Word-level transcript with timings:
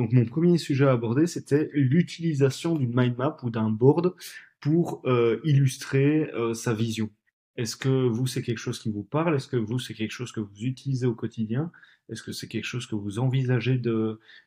Donc 0.00 0.12
mon 0.14 0.24
premier 0.24 0.56
sujet 0.56 0.86
à 0.86 0.92
aborder, 0.92 1.26
c'était 1.26 1.68
l'utilisation 1.74 2.74
d'une 2.74 2.94
mind 2.96 3.18
map 3.18 3.36
ou 3.42 3.50
d'un 3.50 3.68
board 3.68 4.14
pour 4.58 5.02
euh, 5.04 5.40
illustrer 5.44 6.30
euh, 6.32 6.54
sa 6.54 6.72
vision. 6.72 7.10
Est-ce 7.56 7.76
que 7.76 8.08
vous, 8.08 8.26
c'est 8.26 8.40
quelque 8.40 8.56
chose 8.56 8.78
qui 8.78 8.90
vous 8.90 9.02
parle? 9.02 9.36
Est-ce 9.36 9.46
que 9.46 9.58
vous, 9.58 9.78
c'est 9.78 9.92
quelque 9.92 10.12
chose 10.12 10.32
que 10.32 10.40
vous 10.40 10.62
utilisez 10.62 11.04
au 11.06 11.14
quotidien? 11.14 11.70
Est-ce 12.08 12.22
que 12.22 12.32
c'est 12.32 12.48
quelque 12.48 12.64
chose 12.64 12.86
que 12.86 12.94
vous 12.94 13.18
envisagez 13.18 13.78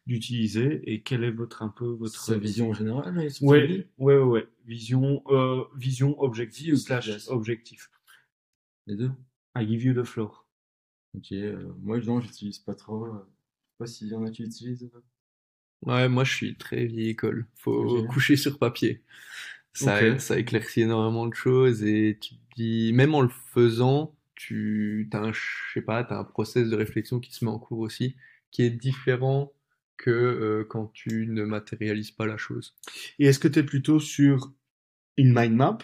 d'utiliser? 0.07 0.81
Et 0.91 1.03
quelle 1.03 1.23
est 1.23 1.29
votre 1.29 1.61
un 1.61 1.69
peu 1.69 1.85
votre 1.85 2.19
Sa 2.19 2.35
vision 2.39 2.71
en 2.71 2.73
général 2.73 3.13
mais 3.13 3.29
son 3.29 3.45
Ouais, 3.45 3.61
avis 3.61 3.85
ouais, 3.99 4.17
ouais, 4.17 4.23
ouais. 4.23 4.47
Vision, 4.65 5.21
euh, 5.27 5.65
vision 5.77 6.19
objective 6.19 6.73
ou 6.73 6.77
slash 6.77 7.27
objectif. 7.27 7.91
Les 8.87 8.95
deux 8.95 9.11
I 9.55 9.67
give 9.67 9.83
you 9.83 9.93
the 9.93 10.03
floor. 10.03 10.47
Ok, 11.15 11.31
euh, 11.33 11.71
moi, 11.83 11.99
non, 11.99 12.21
j'utilise 12.21 12.57
pas 12.57 12.73
trop. 12.73 13.05
euh, 13.05 13.11
Je 13.11 13.19
sais 13.19 13.77
pas 13.77 13.85
s'il 13.85 14.07
y 14.07 14.15
en 14.15 14.25
a 14.25 14.31
qui 14.31 14.41
utilisent. 14.41 14.89
Ouais, 15.85 16.07
moi 16.09 16.23
je 16.23 16.33
suis 16.33 16.55
très 16.55 16.85
vieille 16.85 17.09
école. 17.09 17.45
Faut 17.55 18.03
coucher 18.07 18.35
sur 18.35 18.57
papier. 18.59 19.01
Ça, 19.73 19.97
Ok. 19.97 20.19
ça 20.19 20.37
éclaircit 20.37 20.81
énormément 20.81 21.25
de 21.25 21.33
choses 21.33 21.83
et 21.83 22.17
tu 22.21 22.35
te 22.35 22.55
dis, 22.55 22.93
même 22.93 23.15
en 23.15 23.21
le 23.21 23.29
faisant, 23.53 24.15
tu 24.35 25.09
as 25.13 25.17
un, 25.17 25.33
je 25.33 25.39
sais 25.73 25.81
pas, 25.81 26.03
t'as 26.03 26.19
un 26.19 26.23
process 26.23 26.69
de 26.69 26.75
réflexion 26.75 27.19
qui 27.19 27.33
se 27.33 27.43
met 27.43 27.51
en 27.51 27.57
cours 27.59 27.79
aussi, 27.79 28.15
qui 28.51 28.61
est 28.61 28.69
différent 28.69 29.51
que 29.97 30.11
euh, 30.11 30.65
quand 30.69 30.91
tu 30.93 31.27
ne 31.27 31.43
matérialises 31.43 32.11
pas 32.11 32.25
la 32.27 32.37
chose. 32.37 32.75
Et 33.19 33.25
est-ce 33.25 33.39
que 33.39 33.47
tu 33.47 33.59
es 33.59 33.63
plutôt 33.63 33.99
sur 33.99 34.51
une 35.17 35.33
mind 35.33 35.55
map 35.55 35.77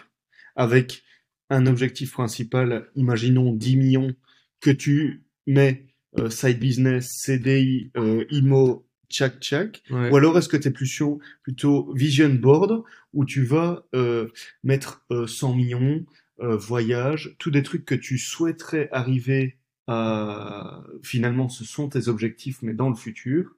avec 0.56 1.02
un 1.48 1.66
objectif 1.66 2.12
principal, 2.12 2.88
imaginons 2.94 3.52
10 3.52 3.76
millions, 3.76 4.14
que 4.60 4.70
tu 4.70 5.24
mets 5.46 5.86
euh, 6.18 6.30
side 6.30 6.58
business, 6.60 7.08
CDI, 7.24 7.90
euh, 7.96 8.24
IMO, 8.30 8.86
tchac 9.10 9.40
tchac, 9.40 9.82
Ouais. 9.90 10.10
ou 10.10 10.16
alors 10.16 10.38
est-ce 10.38 10.48
que 10.48 10.56
tu 10.56 10.68
es 10.68 10.70
plus 10.70 11.02
plutôt 11.42 11.92
vision 11.94 12.30
board 12.34 12.82
où 13.12 13.24
tu 13.24 13.44
vas 13.44 13.84
euh, 13.94 14.28
mettre 14.64 15.04
euh, 15.10 15.26
100 15.26 15.54
millions, 15.56 16.04
euh, 16.40 16.56
voyage, 16.56 17.34
tous 17.38 17.50
des 17.50 17.62
trucs 17.62 17.84
que 17.84 17.94
tu 17.96 18.16
souhaiterais 18.18 18.88
arriver 18.92 19.58
à... 19.86 20.84
Finalement, 21.02 21.48
ce 21.48 21.64
sont 21.64 21.88
tes 21.88 22.08
objectifs, 22.08 22.62
mais 22.62 22.72
dans 22.74 22.88
le 22.88 22.94
futur. 22.96 23.56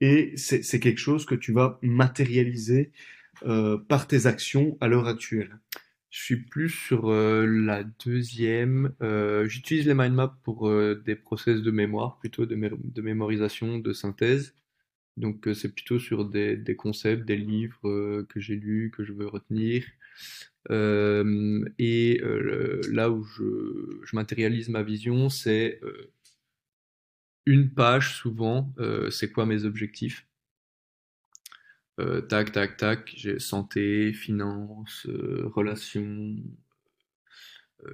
Et 0.00 0.32
c'est 0.36 0.80
quelque 0.80 0.98
chose 0.98 1.24
que 1.26 1.34
tu 1.34 1.52
vas 1.52 1.78
matérialiser 1.82 2.90
euh, 3.46 3.78
par 3.78 4.06
tes 4.06 4.26
actions 4.26 4.76
à 4.80 4.88
l'heure 4.88 5.06
actuelle. 5.06 5.58
Je 6.10 6.20
suis 6.24 6.36
plus 6.38 6.70
sur 6.70 7.10
euh, 7.10 7.46
la 7.46 7.84
deuxième. 8.04 8.92
Euh, 9.00 9.46
j'utilise 9.46 9.86
les 9.86 9.94
mind 9.94 10.14
maps 10.14 10.36
pour 10.42 10.68
euh, 10.68 11.00
des 11.06 11.14
process 11.14 11.62
de 11.62 11.70
mémoire, 11.70 12.18
plutôt 12.18 12.46
de, 12.46 12.56
mé- 12.56 12.72
de 12.82 13.02
mémorisation, 13.02 13.78
de 13.78 13.92
synthèse. 13.92 14.54
Donc 15.20 15.46
euh, 15.46 15.54
c'est 15.54 15.72
plutôt 15.72 15.98
sur 15.98 16.24
des, 16.24 16.76
concepts, 16.76 17.24
des 17.24 17.36
livres 17.36 17.88
euh, 17.88 18.26
que 18.28 18.40
j'ai 18.40 18.56
lus, 18.56 18.90
que 18.96 19.04
je 19.04 19.12
veux 19.12 19.28
retenir. 19.28 19.84
Euh, 20.70 21.64
et 21.78 22.20
là 22.90 23.10
où 23.10 23.22
je, 23.24 24.14
matérialise 24.14 24.68
ma 24.68 24.82
vision, 24.82 25.28
c'est 25.28 25.80
une 27.46 27.70
page 27.70 28.16
souvent. 28.16 28.72
c'est 29.10 29.30
quoi 29.32 29.46
mes 29.46 29.64
objectifs? 29.64 30.26
Tac, 32.28 32.52
tac, 32.52 32.78
tac, 32.78 33.12
j'ai 33.14 33.38
santé, 33.38 34.14
finances, 34.14 35.06
euh, 35.06 35.50
relations, 35.54 36.36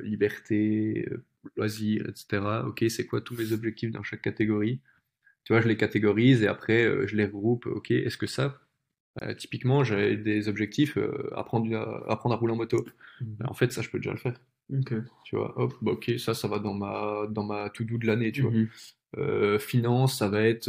liberté, 0.01 1.09
loisirs, 1.57 2.09
etc. 2.09 2.65
Ok, 2.67 2.85
c'est 2.89 3.07
quoi 3.07 3.21
tous 3.21 3.35
mes 3.35 3.53
objectifs 3.53 3.91
dans 3.91 4.05
chaque 4.05 4.23
catégorie? 4.23 4.81
Tu 5.47 5.53
vois, 5.53 5.63
je 5.63 5.69
les 5.69 5.77
catégorise 5.77 6.43
et 6.43 6.49
après 6.49 6.85
euh, 6.85 7.07
je 7.07 7.15
les 7.17 7.25
regroupe. 7.25 7.67
Ok, 7.67 7.93
est-ce 7.93 8.17
que 8.19 8.27
ça, 8.27 8.59
euh, 9.23 9.33
typiquement, 9.33 9.85
j'ai 9.85 10.17
des 10.17 10.49
objectifs, 10.49 10.99
euh, 10.99 11.31
apprendre, 11.37 11.73
à, 11.77 12.13
apprendre 12.13 12.35
à 12.35 12.39
rouler 12.39 12.53
en 12.53 12.57
moto. 12.57 12.85
Ben, 13.21 13.47
en 13.49 13.55
fait, 13.55 13.71
ça, 13.73 13.81
je 13.81 13.89
peux 13.89 13.99
déjà 13.99 14.11
le 14.11 14.19
faire. 14.19 14.41
Tu 15.23 15.37
vois, 15.37 15.57
hop, 15.57 15.73
bah, 15.83 15.93
ok, 15.93 16.13
ça, 16.19 16.35
ça 16.35 16.49
va 16.49 16.59
dans 16.59 16.75
ma, 16.75 17.29
dans 17.31 17.45
ma 17.45 17.71
to-do 17.71 17.97
de 17.97 18.07
l'année, 18.09 18.33
tu 18.33 18.43
vois. 18.43 18.51
Euh, 19.19 19.59
finance, 19.61 20.19
ça 20.19 20.29
va 20.29 20.43
être 20.43 20.69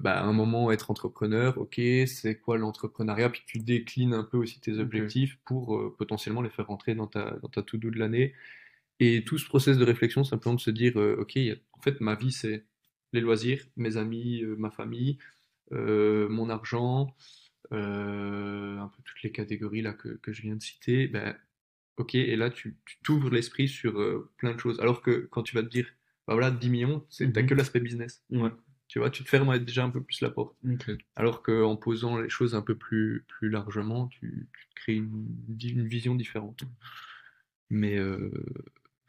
bah, 0.00 0.18
à 0.18 0.24
un 0.24 0.32
moment 0.32 0.72
être 0.72 0.90
entrepreneur, 0.90 1.58
ok, 1.58 1.80
c'est 2.06 2.40
quoi 2.40 2.56
l'entrepreneuriat, 2.56 3.28
puis 3.28 3.42
tu 3.46 3.58
déclines 3.58 4.14
un 4.14 4.24
peu 4.24 4.38
aussi 4.38 4.60
tes 4.60 4.78
objectifs 4.78 5.38
pour 5.44 5.94
potentiellement 5.98 6.40
les 6.42 6.50
faire 6.50 6.66
rentrer 6.66 6.94
dans 6.94 7.06
ta, 7.06 7.36
dans 7.42 7.48
ta 7.48 7.62
to-do 7.62 7.90
de 7.90 7.98
l'année. 7.98 8.32
Et 9.00 9.24
tout 9.24 9.38
ce 9.38 9.46
process 9.46 9.78
de 9.78 9.84
réflexion, 9.84 10.24
simplement 10.24 10.54
de 10.56 10.60
se 10.60 10.70
dire, 10.70 10.96
ok, 10.96 11.36
a- 11.36 11.54
en 11.74 11.80
fait, 11.82 12.00
ma 12.00 12.14
vie, 12.14 12.32
c'est 12.32 12.64
les 13.12 13.20
loisirs, 13.20 13.64
mes 13.76 13.96
amis, 13.96 14.42
euh, 14.42 14.56
ma 14.56 14.70
famille, 14.70 15.18
euh, 15.72 16.28
mon 16.28 16.48
argent, 16.50 17.14
euh, 17.72 18.78
un 18.78 18.88
peu 18.88 19.02
toutes 19.04 19.22
les 19.22 19.32
catégories 19.32 19.82
là 19.82 19.92
que, 19.92 20.08
que 20.08 20.32
je 20.32 20.42
viens 20.42 20.56
de 20.56 20.62
citer, 20.62 21.08
ben, 21.08 21.36
ok, 21.96 22.14
et 22.14 22.36
là, 22.36 22.50
tu 22.50 22.76
t'ouvres 23.02 23.30
l'esprit 23.30 23.68
sur 23.68 23.98
euh, 24.00 24.30
plein 24.36 24.54
de 24.54 24.60
choses. 24.60 24.80
Alors 24.80 25.02
que 25.02 25.28
quand 25.30 25.42
tu 25.42 25.54
vas 25.54 25.62
te 25.62 25.68
dire, 25.68 25.86
bah 26.26 26.34
voilà, 26.34 26.50
10 26.50 26.70
millions, 26.70 27.04
c'est, 27.08 27.32
t'as 27.32 27.42
Mhm. 27.42 27.48
que 27.48 27.54
l'aspect 27.54 27.80
business. 27.80 28.22
Ouais. 28.30 28.50
Tu 28.88 28.98
vois, 28.98 29.10
tu 29.10 29.24
te 29.24 29.28
fermes 29.28 29.58
déjà 29.58 29.84
un 29.84 29.90
peu 29.90 30.02
plus 30.02 30.20
la 30.20 30.30
porte. 30.30 30.54
Ok. 30.70 30.90
Alors 31.16 31.42
qu'en 31.42 31.76
posant 31.76 32.18
les 32.18 32.28
choses 32.28 32.54
un 32.54 32.60
peu 32.60 32.74
plus, 32.76 33.24
plus 33.26 33.48
largement, 33.48 34.08
tu, 34.08 34.48
crées 34.74 34.94
une, 34.94 35.26
une 35.62 35.86
vision 35.86 36.14
différente. 36.14 36.64
Mais 37.70 37.96
euh, 37.96 38.30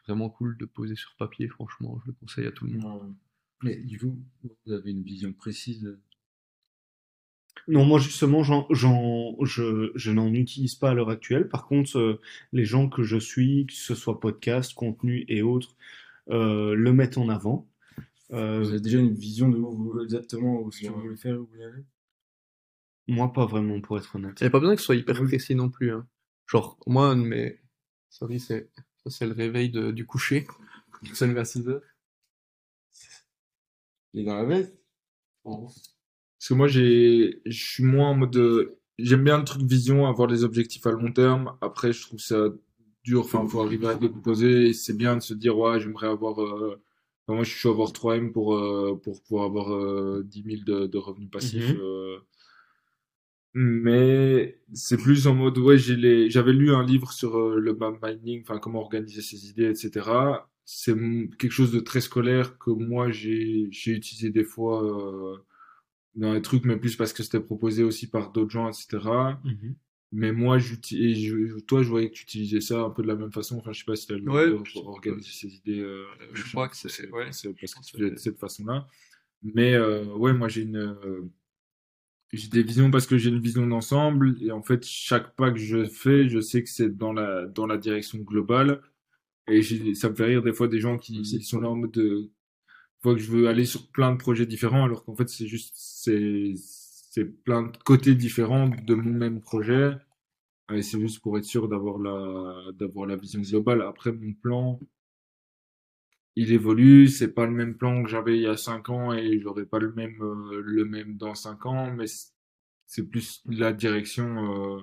vraiment 0.07 0.29
cool 0.29 0.57
de 0.57 0.65
poser 0.65 0.95
sur 0.95 1.13
papier, 1.17 1.49
franchement, 1.49 1.99
je 2.03 2.11
le 2.11 2.13
conseille 2.13 2.47
à 2.47 2.51
tout 2.51 2.65
le 2.65 2.73
monde. 2.79 3.13
Mais 3.63 3.75
du 3.77 3.97
coup, 3.97 4.17
vous 4.65 4.73
avez 4.73 4.91
une 4.91 5.03
vision 5.03 5.33
précise? 5.33 5.97
Non, 7.67 7.85
moi 7.85 7.97
justement, 7.99 8.43
j'en, 8.43 8.67
j'en, 8.71 9.35
je, 9.45 9.91
je 9.95 10.11
n'en 10.11 10.33
utilise 10.33 10.75
pas 10.75 10.89
à 10.89 10.93
l'heure 10.93 11.09
actuelle. 11.09 11.47
Par 11.47 11.65
contre, 11.65 11.97
euh, 11.97 12.21
les 12.51 12.65
gens 12.65 12.89
que 12.89 13.03
je 13.03 13.17
suis, 13.17 13.65
que 13.67 13.73
ce 13.73 13.95
soit 13.95 14.19
podcast, 14.19 14.73
contenu 14.73 15.23
et 15.29 15.41
autres, 15.41 15.75
euh, 16.29 16.75
le 16.75 16.93
mettent 16.93 17.17
en 17.17 17.29
avant. 17.29 17.67
Euh, 18.31 18.59
Vous 18.59 18.69
avez 18.69 18.81
déjà 18.81 18.99
une 18.99 19.13
vision 19.13 19.49
de 19.49 19.57
où 19.57 19.71
vous, 19.71 20.01
exactement 20.01 20.61
où 20.61 20.71
ce 20.71 20.81
que 20.81 20.87
vous 20.87 21.01
voulez 21.01 21.15
faire, 21.15 21.35
où 21.35 21.41
vous 21.45 21.51
voulez 21.51 21.63
aller? 21.65 21.83
Moi, 23.07 23.31
pas 23.31 23.45
vraiment, 23.45 23.79
pour 23.81 23.97
être 23.97 24.15
honnête. 24.15 24.39
Il 24.41 24.43
n'y 24.43 24.47
a 24.47 24.49
pas 24.49 24.59
besoin 24.59 24.75
que 24.75 24.81
ce 24.81 24.85
soit 24.85 24.95
hyper 24.95 25.21
précis 25.23 25.55
non 25.55 25.69
plus. 25.69 25.91
hein. 25.91 26.07
Genre, 26.47 26.77
moi, 26.87 27.07
un 27.07 27.15
de 27.17 27.21
mes... 27.23 27.59
Sorry, 28.09 28.39
c'est... 28.39 28.69
Ça, 29.03 29.09
c'est 29.09 29.25
le 29.27 29.33
réveil 29.33 29.69
de- 29.69 29.91
du 29.91 30.05
coucher. 30.05 30.47
Ça 31.13 31.27
lever 31.27 31.41
à 31.41 31.45
6 31.45 31.67
heures. 31.67 31.81
Il 34.13 34.21
est 34.21 34.23
dans 34.25 34.35
la 34.37 34.45
veste 34.45 34.73
Parce 36.39 36.49
que 36.49 36.53
moi, 36.55 36.67
j'ai, 36.67 37.41
je 37.45 37.63
suis 37.65 37.83
moins 37.83 38.09
en 38.09 38.15
mode, 38.15 38.35
euh, 38.37 38.79
j'aime 38.99 39.23
bien 39.23 39.37
le 39.37 39.45
truc 39.45 39.63
vision, 39.63 40.05
avoir 40.07 40.27
des 40.27 40.43
objectifs 40.43 40.85
à 40.85 40.91
long 40.91 41.11
terme. 41.11 41.55
Après, 41.61 41.93
je 41.93 42.01
trouve 42.01 42.19
ça 42.19 42.49
dur. 43.03 43.21
Enfin, 43.21 43.47
faut 43.47 43.61
arriver 43.61 43.87
à 43.87 43.95
décomposer. 43.95 44.67
Et 44.69 44.73
c'est 44.73 44.95
bien 44.97 45.15
de 45.15 45.21
se 45.21 45.33
dire, 45.33 45.57
ouais, 45.57 45.79
j'aimerais 45.79 46.07
avoir, 46.07 46.41
euh, 46.41 46.81
enfin, 47.27 47.35
moi, 47.35 47.43
je 47.43 47.55
suis 47.57 47.69
avoir 47.69 47.93
3M 47.93 48.31
pour, 48.33 48.55
euh, 48.55 48.99
pour 49.01 49.21
pouvoir 49.23 49.45
avoir, 49.45 49.73
euh, 49.73 50.23
10 50.25 50.43
000 50.43 50.63
de, 50.65 50.87
de 50.87 50.97
revenus 50.97 51.29
passifs, 51.31 51.73
Mhm. 51.73 51.79
euh. 51.81 52.17
Mais 53.55 54.59
c'est 54.73 54.97
plus 54.97 55.27
en 55.27 55.35
mode, 55.35 55.57
ouais, 55.59 55.77
j'ai 55.77 55.95
les, 55.95 56.29
j'avais 56.29 56.53
lu 56.53 56.73
un 56.73 56.83
livre 56.85 57.11
sur 57.11 57.37
euh, 57.37 57.59
le 57.59 57.73
map 57.75 57.91
mining, 58.01 58.41
enfin, 58.41 58.57
comment 58.59 58.79
organiser 58.81 59.21
ses 59.21 59.47
idées, 59.49 59.65
etc. 59.69 60.43
C'est 60.65 60.95
quelque 61.37 61.51
chose 61.51 61.71
de 61.71 61.79
très 61.79 62.01
scolaire 62.01 62.57
que 62.57 62.71
moi, 62.71 63.11
j'ai, 63.11 63.69
utilisé 63.85 64.29
des 64.29 64.45
fois, 64.45 64.83
euh, 64.83 65.37
dans 66.15 66.33
les 66.33 66.41
trucs, 66.41 66.65
mais 66.65 66.77
plus 66.77 66.95
parce 66.95 67.13
que 67.13 67.23
c'était 67.23 67.39
proposé 67.39 67.83
aussi 67.83 68.07
par 68.07 68.31
d'autres 68.31 68.51
gens, 68.51 68.69
etc. 68.69 69.39
Mhm. 69.43 69.75
Mais 70.15 70.31
moi, 70.31 70.59
je, 70.59 70.75
toi, 71.65 71.81
je 71.81 71.89
voyais 71.89 72.09
que 72.09 72.15
tu 72.15 72.23
utilisais 72.23 72.61
ça 72.61 72.81
un 72.81 72.91
peu 72.91 73.01
de 73.01 73.07
la 73.07 73.15
même 73.15 73.31
façon. 73.31 73.57
Enfin, 73.57 73.71
je 73.71 73.79
sais 73.79 73.85
pas 73.85 73.95
si 73.95 74.05
tu 74.05 74.13
as 74.13 74.17
le 74.17 74.29
Ouais, 74.29 74.47
de 74.47 74.77
organiser 74.85 75.31
ses 75.31 75.55
idées. 75.55 75.79
euh, 75.79 76.05
je 76.33 76.43
crois 76.51 76.69
que 76.69 76.75
c'est- 76.77 77.09
ouais. 77.09 77.25
parce 77.25 77.41
que 77.41 77.97
tu 77.97 78.11
de 78.11 78.15
cette 78.15 78.37
façon-là. 78.37 78.87
Mais 79.41 79.73
euh, 79.73 80.05
ouais, 80.05 80.31
moi, 80.33 80.49
j'ai 80.49 80.61
une, 80.61 80.77
euh, 80.77 81.21
j'ai 82.31 82.47
des 82.47 82.61
visions 82.61 82.91
parce 82.91 83.07
que 83.07 83.17
j'ai 83.17 83.29
une 83.29 83.39
vision 83.39 83.65
d'ensemble. 83.65 84.37
Et 84.41 84.51
en 84.51 84.61
fait, 84.61 84.85
chaque 84.85 85.35
pas 85.35 85.51
que 85.51 85.57
je 85.57 85.83
fais, 85.85 86.29
je 86.29 86.39
sais 86.39 86.61
que 86.61 86.69
c'est 86.69 86.95
dans 86.95 87.11
la, 87.11 87.47
dans 87.47 87.65
la 87.65 87.77
direction 87.77 88.19
globale. 88.19 88.81
Et 89.47 89.61
ça 89.95 90.09
me 90.09 90.15
fait 90.15 90.25
rire 90.25 90.43
des 90.43 90.53
fois 90.53 90.67
des 90.67 90.79
gens 90.79 90.97
qui 90.97 91.21
qui 91.21 91.43
sont 91.43 91.59
là 91.61 91.69
en 91.69 91.75
mode 91.75 91.91
de, 91.91 92.31
fois 93.01 93.15
que 93.15 93.21
je 93.21 93.31
veux 93.31 93.47
aller 93.49 93.65
sur 93.65 93.89
plein 93.91 94.11
de 94.13 94.17
projets 94.17 94.45
différents, 94.45 94.85
alors 94.85 95.05
qu'en 95.05 95.15
fait, 95.15 95.29
c'est 95.29 95.47
juste, 95.47 95.73
c'est, 95.77 96.53
c'est 96.57 97.25
plein 97.25 97.63
de 97.63 97.77
côtés 97.85 98.15
différents 98.15 98.69
de 98.69 98.95
mon 98.95 99.11
même 99.13 99.41
projet. 99.41 99.91
Et 100.73 100.81
c'est 100.83 100.99
juste 100.99 101.21
pour 101.21 101.37
être 101.37 101.45
sûr 101.45 101.67
d'avoir 101.69 101.99
la, 101.99 102.71
d'avoir 102.73 103.07
la 103.07 103.15
vision 103.17 103.41
globale. 103.41 103.81
Après, 103.83 104.11
mon 104.13 104.33
plan, 104.33 104.79
il 106.35 106.51
évolue. 106.51 107.07
C'est 107.07 107.33
pas 107.33 107.45
le 107.45 107.51
même 107.51 107.77
plan 107.77 108.03
que 108.03 108.09
j'avais 108.09 108.37
il 108.37 108.41
y 108.43 108.47
a 108.47 108.57
cinq 108.57 108.89
ans 108.89 109.13
et 109.13 109.39
j'aurai 109.39 109.65
pas 109.65 109.79
le 109.79 109.93
même, 109.93 110.17
euh, 110.21 110.61
le 110.63 110.85
même 110.85 111.17
dans 111.17 111.35
cinq 111.35 111.65
ans, 111.65 111.91
mais 111.93 112.05
c'est- 112.07 112.31
plus 113.09 113.41
la 113.47 113.73
direction, 113.73 114.77
euh, 114.79 114.81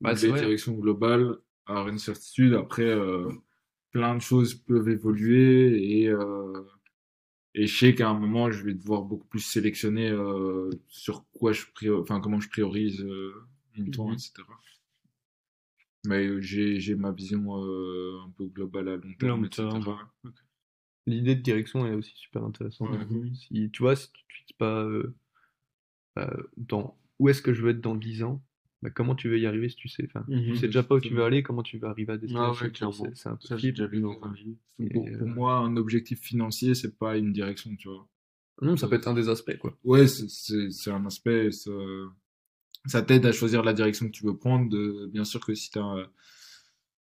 Bah, 0.00 0.14
vrai. 0.14 0.40
directions 0.40 0.72
globales, 0.74 1.36
avoir 1.66 1.88
une 1.88 1.98
certitude. 1.98 2.54
Après, 2.54 2.84
euh, 2.84 3.28
plein 3.94 4.14
de 4.16 4.20
choses 4.20 4.54
peuvent 4.54 4.88
évoluer 4.90 6.00
et, 6.02 6.08
euh, 6.08 6.62
Et 7.54 7.66
je 7.68 7.78
sais 7.78 7.94
qu'à 7.94 8.08
un 8.10 8.18
moment, 8.18 8.50
je 8.50 8.64
vais 8.64 8.74
devoir 8.74 9.02
beaucoup 9.02 9.28
plus 9.28 9.40
sélectionner 9.40 10.10
euh, 10.10 10.68
sur 10.88 11.24
quoi 11.32 11.52
je 11.52 11.64
enfin 11.92 12.20
comment 12.20 12.40
je 12.40 12.48
priorise 12.50 13.00
euh, 13.00 13.32
mon 13.76 13.90
temps, 13.92 14.08
Mhm. 14.08 14.14
etc. 14.14 14.48
Mais 16.06 16.42
j'ai 16.42 16.80
j'ai 16.80 16.96
ma 16.96 17.12
vision 17.12 17.54
un 17.54 18.30
peu 18.36 18.46
globale 18.46 18.88
à 18.88 18.96
long 18.96 19.14
terme. 19.18 19.48
L'idée 21.06 21.36
de 21.36 21.42
direction 21.42 21.86
est 21.86 21.94
aussi 21.94 22.14
super 22.16 22.42
intéressante. 22.44 22.90
Si, 23.36 23.70
tu 23.70 23.82
vois, 23.82 23.94
si 23.96 24.10
tu 24.12 24.22
te 24.26 24.32
fixes 24.34 24.52
pas 24.54 24.88
dans 26.56 26.98
où 27.20 27.28
est-ce 27.28 27.42
que 27.42 27.54
je 27.54 27.62
veux 27.62 27.70
être 27.70 27.80
dans 27.80 27.94
10 27.94 28.22
ans, 28.24 28.42
bah, 28.84 28.90
comment 28.90 29.14
tu 29.14 29.28
veux 29.30 29.38
y 29.40 29.46
arriver 29.46 29.68
si 29.70 29.76
tu 29.76 29.88
sais, 29.88 30.04
enfin, 30.06 30.24
tu 30.28 30.34
Mhm. 30.50 30.56
sais 30.56 30.66
déjà 30.66 30.82
pas 30.82 30.94
où 30.96 31.00
tu 31.00 31.14
veux 31.14 31.24
aller, 31.24 31.42
comment 31.42 31.62
tu 31.62 31.78
vas 31.78 31.88
arriver 31.88 32.12
à 32.12 32.18
destination, 32.18 32.66
ouais, 32.66 32.70
tu 32.70 32.84
vois, 32.84 32.92
clairement. 32.92 33.14
c'est 33.16 33.28
un 33.30 33.36
peu 33.36 33.46
Ça, 33.48 33.56
déjà 33.56 33.86
vu 33.86 34.00
dans. 34.00 34.12
Et, 34.78 34.88
Pour, 34.90 35.06
euh, 35.08 35.18
pour 35.18 35.28
moi, 35.28 35.54
un 35.56 35.76
objectif 35.76 36.20
financier, 36.20 36.74
c'est 36.74 36.96
pas 36.98 37.16
une 37.16 37.32
direction, 37.32 37.74
tu 37.76 37.88
vois. 37.88 38.06
Non, 38.62 38.76
ça 38.76 38.86
peut 38.86 38.96
être 38.96 39.08
un 39.08 39.14
des 39.14 39.28
aspects, 39.28 39.56
quoi. 39.58 39.76
Ouais, 39.84 40.06
c'est- 40.06 40.90
un 40.90 41.06
aspect, 41.06 41.50
ça, 41.50 41.70
ça 42.86 43.02
t'aide 43.02 43.24
à 43.26 43.32
choisir 43.32 43.62
la 43.62 43.72
direction 43.72 44.06
que 44.06 44.12
tu 44.12 44.24
veux 44.24 44.36
prendre. 44.36 44.68
De, 44.68 45.06
bien 45.12 45.24
sûr 45.24 45.40
que 45.44 45.54
si 45.54 45.70
t'as 45.70 45.82
un- 45.82 46.06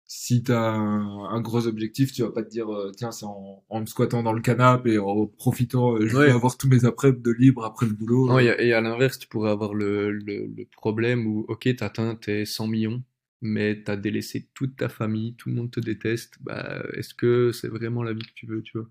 si 0.08 0.44
t'as 0.44 0.72
un, 0.72 1.26
un 1.26 1.42
gros 1.42 1.66
objectif, 1.68 2.14
tu 2.14 2.22
vas 2.22 2.32
pas 2.32 2.44
te 2.44 2.50
dire 2.50 2.72
euh, 2.72 2.92
tiens 2.96 3.12
c'est 3.12 3.26
en, 3.26 3.64
en 3.70 3.82
me 3.82 3.86
squattant 3.86 4.24
dans 4.24 4.34
le 4.34 4.42
canapé 4.42 4.94
et 4.94 5.00
en 5.00 5.26
profitant, 5.28 5.96
euh, 5.96 6.08
je 6.08 6.16
Ouais. 6.16 6.28
vais 6.28 6.32
avoir 6.32 6.58
tous 6.58 6.68
mes 6.68 6.86
après 6.86 7.12
de 7.12 7.32
libre 7.32 7.66
après 7.66 7.86
le 7.88 7.94
boulot. 7.94 8.30
Non, 8.30 8.40
et, 8.40 8.50
à- 8.50 8.62
et 8.62 8.74
à 8.74 8.82
l'inverse, 8.82 9.18
tu 9.20 9.28
pourrais 9.28 9.50
avoir 9.52 9.74
le, 9.74 10.12
le, 10.12 10.46
le 10.48 10.66
problème 10.72 11.26
où, 11.28 11.46
ok, 11.48 11.76
t'atteins 11.76 12.16
tes 12.16 12.46
100 12.46 12.68
millions, 12.68 13.04
mais 13.42 13.82
t'as 13.84 13.96
délaissé 13.96 14.48
toute 14.54 14.76
ta 14.78 14.90
famille, 14.90 15.36
tout 15.36 15.50
le 15.50 15.56
monde 15.56 15.72
te 15.72 15.80
déteste, 15.80 16.36
bah, 16.42 16.84
est-ce 16.94 17.14
que 17.14 17.52
c'est 17.52 17.68
vraiment 17.68 18.04
la 18.04 18.14
vie 18.14 18.22
que 18.22 18.34
tu 18.36 18.46
veux, 18.46 18.62
tu 18.62 18.78
vois? 18.78 18.90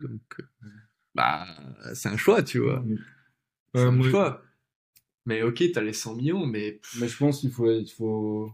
Donc, 0.00 0.20
euh, 0.40 0.44
bah, 1.14 1.46
c'est 1.94 2.08
un 2.08 2.16
choix, 2.16 2.42
tu 2.42 2.58
vois. 2.60 2.84
C'est 3.74 3.86
un 3.86 4.00
choix. 4.02 4.42
Mais 5.26 5.42
ok, 5.42 5.62
t'as 5.72 5.80
les 5.82 5.92
100 5.92 6.14
millions, 6.14 6.46
mais 6.46 6.80
Mais 6.98 7.08
je 7.08 7.16
pense 7.16 7.40
qu'il 7.40 7.50
faut, 7.50 7.70
il 7.70 7.90
faut, 7.90 8.52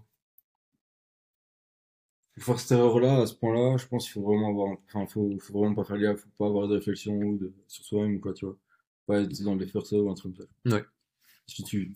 faut 2.42 2.52
faire 2.52 2.60
cette 2.60 2.72
erreur-là, 2.72 3.22
à 3.22 3.26
ce 3.26 3.34
point-là, 3.34 3.76
je 3.78 3.86
pense 3.86 4.04
qu'il 4.04 4.12
faut 4.12 4.22
vraiment 4.22 4.50
avoir, 4.50 4.76
enfin, 4.86 5.06
faut, 5.06 5.38
faut 5.38 5.58
vraiment 5.58 5.74
pas 5.74 5.84
faire 5.84 5.98
gaffe, 5.98 6.20
faut 6.20 6.28
pas 6.38 6.46
avoir 6.46 6.68
de 6.68 6.74
réflexion 6.74 7.14
ou 7.14 7.38
de, 7.38 7.52
sur 7.68 7.84
soi-même, 7.84 8.16
ou 8.16 8.20
quoi, 8.20 8.34
tu 8.34 8.44
vois. 8.44 8.58
Pas 9.06 9.20
être 9.20 9.42
dans 9.42 9.54
les 9.54 9.66
faire 9.66 9.86
ça 9.86 9.96
ou 9.96 10.10
un 10.10 10.14
truc 10.14 10.36
comme 10.36 10.46
ça. 10.46 10.76
Ouais. 10.76 10.84
Si 11.46 11.62
tu, 11.62 11.92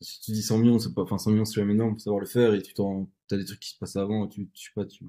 si 0.00 0.20
tu 0.20 0.32
dis 0.32 0.42
100 0.42 0.58
millions, 0.58 0.78
c'est 0.78 0.94
pas, 0.94 1.02
enfin, 1.02 1.18
100 1.18 1.30
millions, 1.32 1.44
c'est 1.44 1.60
même 1.60 1.70
énorme, 1.70 1.94
faut 1.94 2.00
savoir 2.00 2.20
le 2.20 2.26
faire, 2.26 2.54
et 2.54 2.62
tu 2.62 2.74
t'en, 2.74 3.10
t'as 3.28 3.36
des 3.36 3.44
trucs 3.44 3.60
qui 3.60 3.70
se 3.70 3.78
passent 3.78 3.96
avant, 3.96 4.26
et 4.26 4.28
tu, 4.28 4.48
je 4.54 4.62
sais 4.62 4.70
pas, 4.74 4.84
tu, 4.84 5.04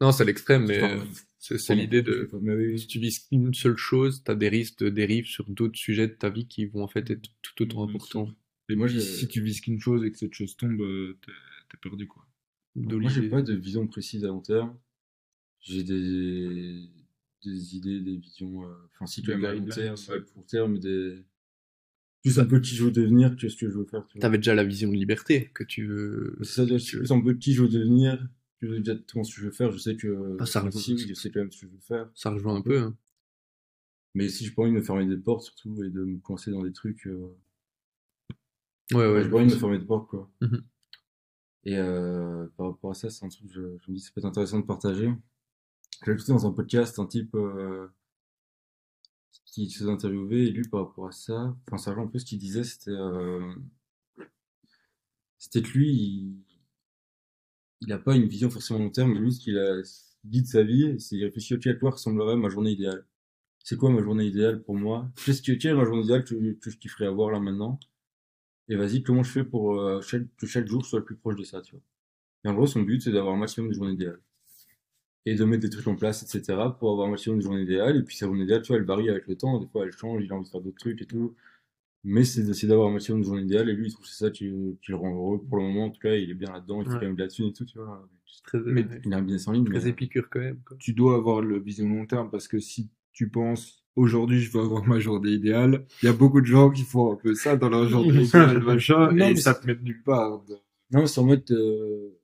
non, 0.00 0.12
c'est 0.12 0.24
l'extrême, 0.24 0.66
mais 0.66 0.82
euh, 0.82 0.98
c'est 1.38 1.74
l'idée 1.74 2.02
de, 2.02 2.30
mais 2.40 2.54
oui, 2.54 2.78
si 2.78 2.86
tu 2.86 2.98
vises 2.98 3.26
une 3.32 3.52
seule 3.52 3.76
chose, 3.76 4.22
t'as 4.24 4.34
des 4.34 4.48
risques 4.48 4.82
de 4.82 4.88
dérive 4.88 5.26
sur 5.26 5.44
d'autres 5.48 5.78
sujets 5.78 6.08
de 6.08 6.14
ta 6.14 6.30
vie 6.30 6.46
qui 6.46 6.64
vont 6.64 6.82
en 6.82 6.88
fait 6.88 7.10
être 7.10 7.28
tout 7.42 7.62
autant 7.62 7.86
importants. 7.86 8.28
Et 8.70 8.76
Moi, 8.76 8.88
si 8.88 9.28
tu 9.28 9.42
vises 9.42 9.60
qu'une 9.60 9.80
chose 9.80 10.04
et 10.04 10.10
que 10.10 10.16
cette 10.16 10.32
chose 10.32 10.56
tombe, 10.56 10.80
euh, 10.80 11.18
t'es 11.24 11.32
t'es 11.70 11.76
perdu 11.76 12.06
quoi. 12.06 12.24
Moi, 12.76 13.10
j'ai 13.10 13.28
pas 13.28 13.42
de 13.42 13.54
vision 13.54 13.86
précise 13.86 14.24
à 14.24 14.28
long 14.28 14.40
terme. 14.40 14.76
J'ai 15.60 15.82
des, 15.82 16.88
des 17.44 17.76
idées, 17.76 18.00
des 18.00 18.16
visions, 18.16 18.64
euh, 18.64 18.74
enfin, 18.94 19.06
si 19.06 19.22
tu 19.22 19.32
veux, 19.32 19.44
à 19.46 19.52
long 19.54 19.64
terme, 19.66 19.94
ouais. 20.08 20.14
à 20.14 20.20
court 20.20 20.46
terme, 20.46 20.78
des, 20.78 21.22
plus 22.22 22.38
un 22.38 22.46
peu 22.46 22.60
qui 22.60 22.74
je 22.74 22.84
veux 22.84 22.90
devenir 22.90 23.36
que 23.36 23.48
ce 23.48 23.56
que 23.56 23.68
je 23.68 23.76
veux 23.78 23.84
faire, 23.84 24.06
tu 24.06 24.14
vois. 24.14 24.20
T'avais 24.22 24.38
déjà 24.38 24.54
la 24.54 24.64
vision 24.64 24.88
de 24.90 24.94
liberté 24.96 25.50
que 25.54 25.64
tu 25.64 25.86
veux. 25.86 26.38
C'est 26.42 26.66
plus 26.66 27.12
un 27.12 27.20
peu 27.20 27.34
qui 27.34 27.52
je 27.54 27.62
veux 27.62 27.68
devenir, 27.68 28.26
je 28.62 28.68
sais 28.72 28.76
exactement 28.78 29.24
ce 29.24 29.34
que 29.34 29.40
je 29.40 29.46
veux 29.46 29.52
faire, 29.52 29.70
je 29.72 29.78
sais 29.78 29.96
que, 29.96 30.36
Ah, 30.38 30.46
ça 30.46 30.60
rejoint- 30.60 30.96
je 30.96 31.14
sais 31.14 31.30
quand 31.30 31.40
même 31.40 31.50
ce 31.52 31.60
que 31.62 31.66
je 31.66 31.72
veux 31.72 31.80
faire. 31.80 32.10
Ça 32.14 32.30
rejoint 32.30 32.54
un 32.56 32.62
peu. 32.62 32.78
Hein. 32.80 32.96
Mais 34.14 34.28
si 34.28 34.44
j'ai 34.44 34.50
pas 34.50 34.62
envie 34.62 34.72
de 34.72 34.76
me 34.76 34.82
fermer 34.82 35.06
des 35.06 35.16
portes, 35.16 35.44
surtout, 35.44 35.82
et 35.84 35.90
de 35.90 36.04
me 36.04 36.18
coincer 36.18 36.50
dans 36.50 36.62
des 36.62 36.72
trucs, 36.72 37.06
euh, 37.06 37.36
Ouais, 38.92 39.06
ouais. 39.12 39.22
j'ai 39.24 39.30
pas 39.30 39.36
envie 39.36 39.46
de 39.48 39.54
me 39.54 39.58
fermer 39.58 39.78
des 39.78 39.84
portes, 39.84 40.08
quoi. 40.08 40.30
Mhm. 40.40 40.62
Et, 41.64 41.76
euh, 41.78 42.46
par 42.56 42.66
rapport 42.68 42.90
à 42.90 42.94
ça, 42.94 43.10
c'est 43.10 43.24
un 43.24 43.28
truc, 43.28 43.48
je, 43.50 43.60
je 43.78 43.90
me 43.90 43.96
dis, 43.96 44.00
ça 44.00 44.10
peut 44.14 44.20
être 44.20 44.26
intéressant 44.26 44.60
de 44.60 44.66
partager. 44.66 45.10
J'ai 46.04 46.12
écouté 46.12 46.32
dans 46.32 46.46
un 46.46 46.52
podcast 46.52 46.98
un 46.98 47.06
type, 47.06 47.34
euh, 47.34 47.88
qui 49.46 49.68
se 49.70 49.78
faisait 49.80 49.90
interviewer, 49.90 50.44
et 50.46 50.50
lui, 50.50 50.66
par 50.68 50.86
rapport 50.86 51.08
à 51.08 51.12
ça, 51.12 51.56
enfin, 51.66 51.78
ça 51.78 51.90
un 51.92 52.06
peu 52.06 52.18
ce 52.18 52.24
qu'il 52.24 52.38
disait, 52.38 52.64
c'était, 52.64 52.90
euh, 52.92 53.54
c'était 55.38 55.62
que 55.62 55.76
lui, 55.76 55.90
il, 55.92 56.36
il 57.82 57.92
a 57.92 57.98
pas 57.98 58.16
une 58.16 58.26
vision 58.26 58.48
forcément 58.50 58.78
long 58.80 58.90
terme, 58.90 59.12
mais 59.12 59.18
lui, 59.20 59.32
ce 59.32 59.40
qu'il 59.40 59.58
a 59.58 59.82
dit 60.24 60.42
de 60.42 60.46
sa 60.46 60.62
vie, 60.62 60.98
c'est 61.00 61.16
il 61.16 61.24
réfléchit, 61.24 61.54
ok, 61.54 61.66
à 61.66 61.74
quoi 61.74 61.90
ressemblerait 61.90 62.36
ma 62.36 62.48
journée 62.48 62.70
idéale? 62.72 63.04
C'est 63.64 63.76
quoi 63.78 63.90
ma 63.90 64.02
journée 64.02 64.26
idéale 64.26 64.62
pour 64.62 64.76
moi? 64.76 65.10
Qu'est-ce 65.24 65.42
que, 65.42 65.52
quelle 65.52 65.72
est 65.72 65.76
ma 65.76 65.84
journée 65.84 66.02
idéale 66.04 66.24
que, 66.24 66.34
que 66.54 66.70
je 66.70 66.78
kifferais 66.78 67.06
avoir 67.06 67.30
là 67.30 67.40
maintenant? 67.40 67.78
Et 68.70 68.76
vas-y, 68.76 69.02
comment 69.02 69.22
je 69.22 69.30
fais 69.30 69.44
pour 69.44 69.78
euh, 69.78 70.00
chaque, 70.00 70.22
que 70.38 70.46
chaque 70.46 70.66
jour 70.66 70.86
soit 70.86 71.00
le 71.00 71.04
plus 71.04 71.16
proche 71.16 71.36
de 71.36 71.44
ça, 71.44 71.60
tu 71.60 71.72
vois? 71.72 71.82
Et 72.44 72.48
en 72.48 72.54
gros, 72.54 72.66
son 72.66 72.82
but, 72.82 73.02
c'est 73.02 73.12
d'avoir 73.12 73.34
un 73.34 73.38
maximum 73.38 73.68
de 73.68 73.74
journées 73.74 73.92
idéales. 73.92 74.20
Et 75.26 75.34
de 75.34 75.44
mettre 75.44 75.62
des 75.62 75.68
trucs 75.70 75.86
en 75.86 75.96
place, 75.96 76.22
etc., 76.22 76.58
pour 76.78 76.92
avoir 76.92 77.08
un 77.08 77.10
maximum 77.10 77.38
de 77.38 77.42
journées 77.42 77.62
idéales. 77.62 77.98
Et 77.98 78.02
puis, 78.02 78.16
sa 78.16 78.24
journée 78.26 78.44
idéale, 78.44 78.62
tu 78.62 78.68
vois, 78.68 78.78
elle 78.78 78.84
varie 78.86 79.10
avec 79.10 79.26
le 79.26 79.36
temps. 79.36 79.58
Des 79.60 79.66
fois, 79.66 79.84
elle 79.84 79.92
change, 79.92 80.24
il 80.24 80.32
a 80.32 80.36
envie 80.36 80.46
de 80.46 80.50
faire 80.50 80.62
d'autres 80.62 80.78
trucs 80.78 81.02
et 81.02 81.06
tout. 81.06 81.34
Mais 82.04 82.24
c'est 82.24 82.42
d'essayer 82.42 82.68
d'avoir 82.68 82.88
un 82.88 82.92
maximum 82.92 83.20
de 83.20 83.26
journées 83.26 83.42
idéales. 83.42 83.68
Et 83.68 83.74
lui, 83.74 83.88
il 83.88 83.92
trouve 83.92 84.06
que 84.06 84.10
c'est 84.10 84.24
ça 84.24 84.30
qui, 84.30 84.46
qui 84.82 84.90
le 84.92 84.96
rend 84.96 85.14
heureux. 85.14 85.42
Pour 85.46 85.58
le 85.58 85.64
moment, 85.64 85.86
en 85.86 85.90
tout 85.90 86.00
cas, 86.00 86.14
il 86.14 86.30
est 86.30 86.34
bien 86.34 86.50
là-dedans. 86.52 86.80
Il 86.80 86.86
fait 86.86 86.92
Ouais. 86.92 87.00
quand 87.00 87.06
même 87.06 87.16
de 87.16 87.22
la 87.22 87.28
thune 87.28 87.46
et 87.48 87.52
tout, 87.52 87.66
tu 87.66 87.78
vois. 87.78 88.08
Très, 88.44 88.58
Mais 88.64 88.86
Il 89.04 89.12
a 89.12 89.18
un 89.18 89.22
business 89.22 89.48
en 89.48 89.52
ligne. 89.52 89.64
très 89.64 89.74
mais- 89.80 89.88
épicure 89.88 90.28
quand 90.30 90.40
même. 90.40 90.60
Quoi. 90.64 90.76
Tu 90.78 90.94
dois 90.94 91.16
avoir 91.16 91.42
le 91.42 91.58
vision 91.60 91.86
long 91.88 92.06
terme 92.06 92.30
parce 92.30 92.48
que 92.48 92.58
si 92.58 92.88
tu 93.12 93.28
penses 93.28 93.79
aujourd'hui 93.96 94.40
je 94.40 94.50
veux 94.52 94.60
avoir 94.62 94.86
ma 94.86 94.98
journée 95.00 95.30
idéale, 95.32 95.86
il 96.02 96.06
y 96.06 96.08
a 96.08 96.12
beaucoup 96.12 96.40
de 96.40 96.46
gens 96.46 96.70
qui 96.70 96.82
font 96.82 97.12
un 97.12 97.16
peu 97.16 97.34
ça 97.34 97.56
dans 97.56 97.68
leur 97.68 97.88
journée 97.88 98.24
idéale, 98.24 98.62
machin, 98.62 99.12
Non, 99.12 99.26
et 99.28 99.34
mais 99.34 99.36
ça 99.36 99.54
te 99.54 99.66
met 99.66 99.76
nulle 99.76 100.02
part. 100.02 100.42
Non, 100.90 101.00
mais 101.02 101.06
c'est 101.06 101.20
en 101.20 101.24
mode. 101.26 101.44
euh, 101.50 102.16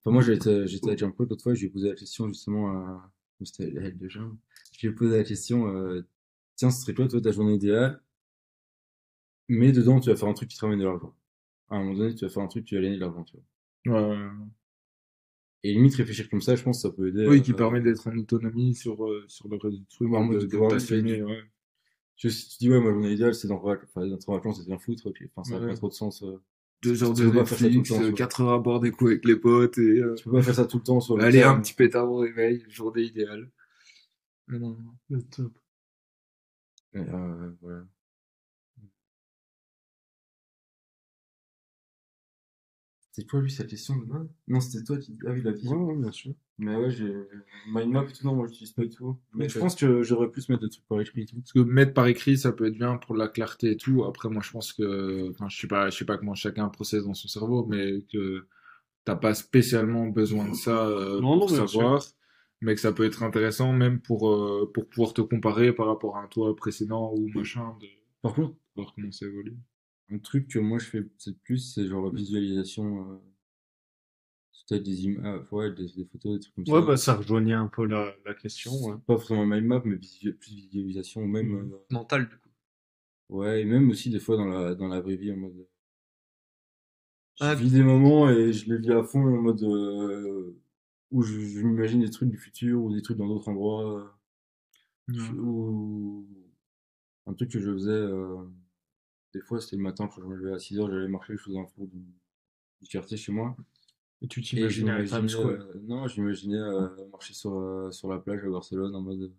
Enfin, 0.00 0.12
moi, 0.12 0.22
j'étais 0.22 0.66
j'étais 0.66 0.88
avec 0.88 0.98
Jean-Claude 0.98 1.30
l'autre 1.30 1.42
fois, 1.42 1.54
je 1.54 1.60
lui 1.60 1.66
ai 1.66 1.70
posé 1.70 1.88
la 1.88 1.94
question 1.94 2.28
justement 2.28 2.68
à. 2.70 3.10
C'était 3.42 3.72
elle 3.76 3.98
de 3.98 4.08
Jean. 4.08 4.30
Je 4.72 4.86
lui 4.86 4.92
ai 4.92 4.96
posé 4.96 5.16
la 5.18 5.24
question 5.24 5.66
euh, 5.68 6.06
tiens, 6.56 6.70
ce 6.70 6.80
serait 6.82 6.94
quoi, 6.94 7.08
toi, 7.08 7.20
ta 7.20 7.32
journée 7.32 7.54
idéale? 7.54 8.00
Mais 9.48 9.72
dedans, 9.72 10.00
tu 10.00 10.10
vas 10.10 10.16
faire 10.16 10.28
un 10.28 10.34
truc 10.34 10.48
qui 10.50 10.56
te 10.56 10.60
ramène 10.62 10.78
de 10.80 10.84
l'argent. 10.84 11.14
À 11.70 11.76
un 11.76 11.84
moment 11.84 11.94
donné, 11.98 12.14
tu 12.14 12.24
vas 12.26 12.30
faire 12.30 12.42
un 12.42 12.48
truc 12.48 12.64
qui 12.66 12.74
va 12.74 12.82
gagner 12.82 12.96
de 12.96 13.00
l'argent, 13.00 13.24
tu 13.24 13.36
vois. 13.36 13.44
Ouais, 13.86 14.08
ouais, 14.10 14.16
ouais. 14.16 14.30
Et 15.64 15.72
limite, 15.72 15.94
réfléchir 15.94 16.28
comme 16.28 16.42
ça, 16.42 16.54
je 16.56 16.62
pense 16.62 16.82
que 16.82 16.88
ça 16.88 16.94
peut 16.94 17.08
aider. 17.08 17.26
Oui, 17.26 17.42
qui 17.42 17.52
euh, 17.52 17.56
permet 17.56 17.80
d'être 17.80 18.06
en 18.06 18.16
autonomie 18.16 18.74
sur, 18.74 19.04
euh, 19.06 19.24
sur 19.28 19.48
le 19.48 19.56
reste 19.56 19.76
du 19.78 19.86
truc, 19.86 20.10
Ouais, 20.10 20.18
en 20.18 20.24
mode 20.24 20.36
de, 20.36 20.40
de 20.42 20.46
de 20.46 20.50
pouvoir 20.50 20.70
ouais. 20.72 21.42
Tu 22.16 22.30
si 22.30 22.48
tu 22.50 22.56
dis, 22.58 22.70
ouais, 22.70 22.80
ma 22.80 22.90
journée 22.90 23.12
idéale, 23.12 23.34
c'est 23.34 23.48
d'entrer 23.48 23.78
enfin, 23.84 24.02
en 24.28 24.32
vacances 24.34 24.60
et 24.60 24.70
de 24.70 24.76
foutre, 24.78 25.06
ok. 25.06 25.22
Enfin, 25.34 25.42
ça 25.44 25.58
n'a 25.58 25.66
Ouais. 25.66 25.72
pas 25.72 25.76
trop 25.76 25.88
de 25.88 25.94
sens. 25.94 26.22
euh. 26.22 26.36
Deux 26.82 27.02
heures 27.02 27.14
de 27.14 27.24
Netflix, 27.24 27.88
temps, 27.88 28.02
euh, 28.02 28.12
heures 28.40 28.52
à 28.52 28.58
boire 28.58 28.78
des 28.78 28.90
coups 28.90 29.12
avec 29.12 29.24
les 29.24 29.36
potes 29.36 29.78
et 29.78 30.00
euh, 30.00 30.14
Tu 30.16 30.24
peux 30.24 30.32
pas 30.32 30.42
faire 30.42 30.54
ça 30.54 30.66
tout 30.66 30.76
le 30.76 30.82
temps 30.84 31.00
sur 31.00 31.16
le 31.16 31.24
aller 31.24 31.42
un 31.42 31.58
petit 31.60 31.72
pétard 31.72 32.10
au 32.12 32.18
réveil, 32.18 32.62
journée 32.68 33.02
idéale. 33.02 33.50
Mais 34.48 34.58
non, 34.58 34.70
non. 34.70 34.94
Le 35.08 35.22
top. 35.22 35.58
Et, 36.94 36.98
euh, 36.98 37.50
voilà. 37.62 37.84
C'était 43.14 43.28
quoi 43.28 43.40
lui 43.42 43.50
sa 43.50 43.62
question 43.62 43.94
de 43.96 44.06
base 44.06 44.26
Non, 44.48 44.58
c'était 44.60 44.82
toi 44.82 44.98
qui. 44.98 45.16
Ah 45.24 45.30
oui, 45.30 45.40
la 45.42 45.52
vision. 45.52 45.76
Ouais, 45.76 45.94
ouais, 45.94 46.00
bien 46.00 46.10
sûr. 46.10 46.32
Mais 46.58 46.74
ouais, 46.74 46.90
j'ai. 46.90 47.14
Mind 47.68 47.92
map 47.92 48.02
et 48.02 48.12
tout, 48.12 48.26
non, 48.26 48.34
moi 48.34 48.48
j'utilise 48.48 48.72
pas 48.72 48.82
du 48.82 48.90
tout. 48.90 49.16
Mais 49.34 49.48
je 49.48 49.54
Ok. 49.54 49.60
pense 49.60 49.76
que 49.76 50.02
j'aurais 50.02 50.28
pu 50.32 50.40
se 50.40 50.50
mettre 50.50 50.64
des 50.64 50.70
trucs 50.70 50.84
par 50.88 51.00
écrit 51.00 51.22
et 51.22 51.26
tout. 51.26 51.36
Parce 51.36 51.52
que 51.52 51.60
mettre 51.60 51.94
par 51.94 52.08
écrit, 52.08 52.36
ça 52.36 52.50
peut 52.50 52.66
être 52.66 52.74
bien 52.74 52.96
pour 52.96 53.14
la 53.14 53.28
clarté 53.28 53.70
et 53.70 53.76
tout. 53.76 54.02
Après, 54.02 54.28
moi, 54.28 54.42
je 54.44 54.50
pense 54.50 54.72
que, 54.72 55.30
enfin, 55.30 55.48
je 55.48 55.60
sais 55.60 55.68
pas, 55.68 55.90
je 55.90 55.96
sais 55.98 56.04
pas 56.04 56.18
comment 56.18 56.34
chacun 56.34 56.68
processe 56.70 57.04
dans 57.04 57.14
son 57.14 57.28
cerveau, 57.28 57.64
mais 57.66 58.02
que 58.12 58.48
t'as 59.04 59.14
pas 59.14 59.34
spécialement 59.34 60.08
besoin 60.08 60.48
de 60.48 60.54
ça 60.54 60.84
euh, 60.84 61.20
Non, 61.20 61.38
pour 61.38 61.50
non, 61.50 61.68
savoir, 61.68 62.02
mais 62.62 62.74
que 62.74 62.80
ça 62.80 62.92
peut 62.92 63.04
être 63.04 63.22
intéressant 63.22 63.72
même 63.72 64.00
pour 64.00 64.28
euh, 64.28 64.68
pour 64.74 64.88
pouvoir 64.88 65.14
te 65.14 65.20
comparer 65.20 65.72
par 65.72 65.86
rapport 65.86 66.16
à 66.16 66.22
un 66.22 66.26
toi 66.26 66.56
précédent 66.56 67.12
ou 67.14 67.28
machin, 67.32 67.76
de 67.80 67.86
Par 68.22 68.34
contre, 68.34 68.56
voir 68.74 68.92
comment 68.96 69.12
ça 69.12 69.26
évolue. 69.26 69.54
Un 70.10 70.18
truc 70.18 70.48
que 70.48 70.58
moi 70.58 70.78
je 70.78 70.86
fais 70.86 71.02
peut-être 71.02 71.38
plus, 71.42 71.58
c'est 71.58 71.86
genre 71.86 72.04
la 72.04 72.10
visualisation. 72.10 73.12
Euh... 73.12 73.16
c'est 74.52 74.66
Peut-être 74.68 74.82
des 74.84 75.04
images, 75.04 75.52
ouais, 75.52 75.72
des, 75.74 75.86
des 75.96 76.04
photos, 76.04 76.34
des 76.34 76.40
trucs 76.40 76.54
comme 76.54 76.66
ça. 76.66 76.72
Ouais, 76.72 76.86
bah, 76.86 76.96
ça 76.96 77.14
rejoignait 77.14 77.52
un 77.54 77.66
peu 77.68 77.86
la, 77.86 78.14
la 78.24 78.34
question. 78.34 78.72
ouais. 78.72 78.94
Pas 79.06 79.16
forcément 79.16 79.44
mind 79.46 79.64
map, 79.66 79.82
mais 79.84 79.96
visu- 79.96 80.34
plus 80.34 80.54
visualisation, 80.54 81.22
ou 81.22 81.26
même. 81.26 81.48
Mhm. 81.48 81.72
euh, 81.72 81.78
Mental, 81.90 82.28
du 82.28 82.36
coup. 82.36 82.48
Ouais, 83.30 83.62
et 83.62 83.64
même 83.64 83.88
aussi 83.90 84.10
des 84.10 84.20
fois 84.20 84.36
dans 84.36 84.44
la, 84.46 84.74
dans 84.74 84.88
la 84.88 85.00
vraie 85.00 85.16
vie 85.16 85.32
en 85.32 85.36
mode. 85.36 85.66
Je 87.40 87.44
Ah. 87.44 87.54
vis 87.54 87.70
des 87.72 87.82
moments 87.82 88.30
et 88.30 88.52
je 88.52 88.72
les 88.72 88.78
vis 88.78 88.92
à 88.92 89.02
fond 89.02 89.20
en 89.26 89.42
mode 89.42 89.62
euh, 89.64 90.56
où 91.10 91.22
je, 91.22 91.40
je 91.40 91.60
m'imagine 91.62 92.00
des 92.00 92.10
trucs 92.10 92.30
du 92.30 92.36
futur 92.38 92.80
ou 92.82 92.94
des 92.94 93.02
trucs 93.02 93.16
dans 93.16 93.26
d'autres 93.26 93.48
endroits. 93.48 94.14
euh, 95.08 95.32
Ou 95.38 96.26
un 97.26 97.34
truc 97.34 97.50
que 97.50 97.58
je 97.60 97.72
faisais 97.72 97.90
euh, 97.90 98.44
des 99.34 99.40
fois 99.40 99.60
c'était 99.60 99.76
le 99.76 99.82
matin 99.82 100.08
quand 100.08 100.20
je 100.22 100.26
me 100.26 100.36
levais 100.36 100.54
à 100.54 100.58
6h, 100.58 100.90
j'allais 100.90 101.08
marcher, 101.08 101.36
je 101.36 101.42
faisais 101.42 101.58
un 101.58 101.64
tour 101.64 101.86
du, 101.86 101.98
du 102.82 102.88
quartier 102.88 103.16
chez 103.16 103.32
moi. 103.32 103.56
Et 104.22 104.28
tu 104.28 104.42
t'imaginais 104.42 104.92
à 104.92 105.04
Times 105.04 105.28
Square. 105.28 105.60
euh, 105.60 105.74
non, 105.82 106.06
je 106.08 106.20
m'imaginais 106.20 106.56
euh, 106.58 106.88
marcher 107.10 107.34
sur, 107.34 107.54
euh, 107.58 107.90
sur 107.90 108.08
la 108.08 108.18
plage 108.18 108.44
à 108.44 108.48
Barcelone 108.48 108.94
en 108.94 109.00
mode, 109.02 109.32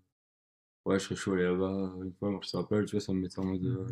ouais, 0.85 0.99
je 0.99 1.05
serais 1.05 1.15
chaud 1.15 1.33
aller 1.33 1.43
là-bas, 1.43 1.95
une 2.03 2.13
fois 2.13 2.31
marcher 2.31 2.49
sur 2.49 2.59
la 2.59 2.65
plage, 2.65 2.85
tu 2.85 2.91
vois, 2.91 3.01
ça 3.01 3.13
me 3.13 3.19
mettait 3.21 3.39
en 3.39 3.45
mode, 3.45 3.65
euh, 3.65 3.87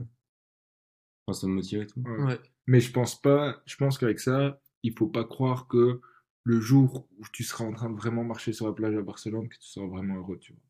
enfin, 1.28 1.40
ça 1.40 1.48
me 1.48 1.54
motivait 1.54 1.84
et 1.84 1.88
tout. 1.88 2.02
Ouais. 2.02 2.24
Ouais. 2.24 2.40
Mais 2.68 2.80
je 2.80 2.92
pense 2.92 3.20
pas, 3.20 3.62
je 3.66 3.76
pense 3.76 3.98
qu'avec 3.98 4.20
ça, 4.20 4.62
il 4.84 4.94
faut 4.98 5.08
pas 5.08 5.24
croire 5.26 5.68
que 5.68 6.02
le 6.44 6.60
jour 6.60 7.08
où 7.18 7.24
tu 7.32 7.44
seras 7.44 7.64
en 7.66 7.74
train 7.74 7.90
de 7.90 7.96
vraiment 7.96 8.24
marcher 8.24 8.54
sur 8.54 8.68
la 8.68 8.74
plage 8.74 8.96
à 8.96 9.02
Barcelone, 9.02 9.50
que 9.50 9.56
tu 9.58 9.68
seras 9.68 9.88
vraiment 9.88 10.18
heureux, 10.18 10.38
tu 10.40 10.54
vois. 10.54 10.62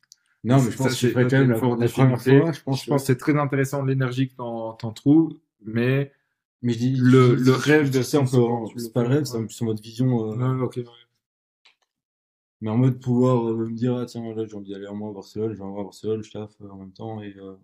Non, 0.43 0.61
mais 0.61 0.71
je 0.71 0.77
pense 0.77 0.99
que 0.99 1.07
ferais 1.09 1.23
quand 1.27 1.39
même 1.39 1.51
la, 1.51 1.57
première 1.57 2.21
fois, 2.21 2.51
je 2.51 2.61
pense, 2.61 2.83
Je 2.83 2.89
pense 2.89 3.01
que 3.01 3.07
c'est 3.07 3.17
très 3.17 3.37
intéressant 3.37 3.83
l'énergie 3.83 4.27
que 4.29 4.35
t'en, 4.35 4.73
trouves, 4.93 5.37
mais 5.65 6.11
mais 6.61 6.73
je 6.73 6.77
dis, 6.79 6.95
le- 6.95 7.35
le 7.35 7.51
rêve 7.51 7.89
de 7.91 8.01
ça 8.01 8.19
en- 8.19 8.23
le 8.23 8.79
c'est 8.79 8.93
pas 8.93 9.03
le 9.03 9.09
rêve, 9.09 9.25
c'est 9.25 9.49
sur 9.49 9.65
mode 9.65 9.79
vision, 9.81 10.31
euh, 10.31 10.55
ouais, 10.55 10.61
ok. 10.63 10.79
mais 12.61 12.69
en 12.71 12.77
mode 12.77 12.99
pouvoir 12.99 13.47
euh, 13.47 13.67
me 13.67 13.75
dire, 13.75 13.95
ah 13.97 14.05
tiens, 14.07 14.33
là 14.33 14.45
j'ai 14.45 14.55
envie 14.55 14.71
d'aller 14.71 14.87
un 14.87 14.93
mois 14.93 15.09
à 15.11 15.13
Barcelone, 15.13 15.51
je 15.53 15.57
vais 15.57 15.63
en 15.63 15.69
voir 15.71 15.81
à 15.81 15.83
Barcelone, 15.85 16.23
je 16.23 16.31
taffe 16.31 16.59
euh, 16.61 16.69
en 16.69 16.77
même 16.77 16.91
temps, 16.93 17.21
et 17.21 17.35
euh, 17.37 17.55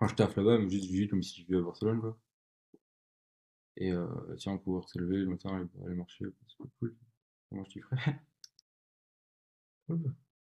enfin 0.00 0.10
je 0.10 0.16
taffe 0.16 0.36
là-bas, 0.36 0.58
mais 0.58 0.70
juste 0.70 0.90
vis 0.90 1.08
comme 1.08 1.22
si 1.22 1.40
je 1.42 1.46
vivais 1.46 1.58
à 1.60 1.62
Barcelone, 1.62 2.00
quoi. 2.00 2.18
Et 3.76 3.92
euh, 3.92 4.06
tiens, 4.38 4.56
pouvoir 4.56 4.88
se 4.88 4.98
lever 4.98 5.18
le 5.18 5.26
matin, 5.26 5.54
aller, 5.54 5.68
aller 5.84 5.94
marcher, 5.94 6.24
c'est 6.48 6.56
cool. 6.78 6.94
Moi 7.50 7.64
je 7.68 7.72
kifferais. 7.74 8.18